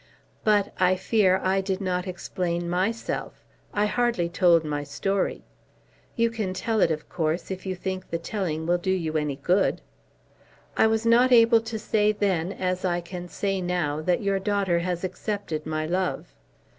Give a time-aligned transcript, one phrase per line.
[0.43, 3.43] "But, I fear, I did not explain myself.
[3.71, 5.43] I hardly told my story."
[6.15, 9.35] "You can tell it, of course, if you think the telling will do you any
[9.35, 9.79] good."
[10.75, 14.79] "I was not able to say then, as I can say now, that your daughter
[14.79, 16.33] has accepted my love."